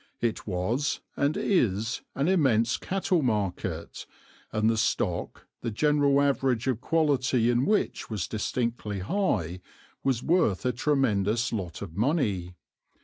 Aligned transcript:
It 0.19 0.47
was, 0.47 0.99
and 1.15 1.37
is, 1.37 2.01
an 2.15 2.27
immense 2.27 2.75
cattle 2.77 3.21
market; 3.21 4.07
and 4.51 4.67
the 4.67 4.75
stock, 4.75 5.45
the 5.61 5.69
general 5.69 6.19
average 6.23 6.65
of 6.65 6.81
quality 6.81 7.51
in 7.51 7.67
which 7.67 8.09
was 8.09 8.27
distinctly 8.27 9.01
high, 9.01 9.59
was 10.03 10.23
worth 10.23 10.65
a 10.65 10.71
tremendous 10.71 11.53
lot 11.53 11.83
of 11.83 11.95
money. 11.95 12.55